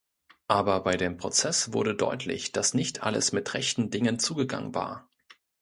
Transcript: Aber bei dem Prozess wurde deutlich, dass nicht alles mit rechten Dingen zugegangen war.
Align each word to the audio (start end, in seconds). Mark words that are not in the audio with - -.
Aber 0.47 0.81
bei 0.81 0.97
dem 0.97 1.17
Prozess 1.17 1.73
wurde 1.73 1.93
deutlich, 1.93 2.51
dass 2.51 2.73
nicht 2.73 3.03
alles 3.03 3.33
mit 3.33 3.53
rechten 3.53 3.91
Dingen 3.91 4.17
zugegangen 4.17 4.73
war. 4.73 5.07